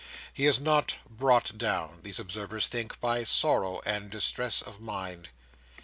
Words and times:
He 0.33 0.47
is 0.47 0.59
not 0.59 0.95
"brought 1.07 1.59
down," 1.59 1.99
these 2.01 2.19
observers 2.19 2.67
think, 2.67 2.99
by 2.99 3.23
sorrow 3.23 3.81
and 3.85 4.09
distress 4.09 4.63
of 4.63 4.79
mind. 4.81 5.29